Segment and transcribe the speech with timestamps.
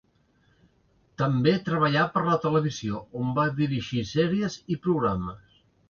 [1.23, 5.67] També treballà per a televisió, on va dirigir sèries i programes.